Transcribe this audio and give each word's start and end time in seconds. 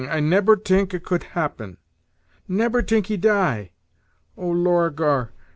I 0.09 0.19
nebber 0.19 0.55
tink 0.55 0.95
a 0.95 0.99
could 0.99 1.27
'appen! 1.35 1.77
neber 2.47 2.81
tink 2.81 3.05
he 3.05 3.17
die! 3.17 3.69
Oh, 4.35 4.49
Lor 4.49 4.87
a 4.87 4.91
gor! 4.91 5.31